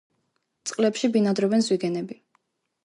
[0.71, 2.21] წყლებში ბინადრობენ ზვიგენები.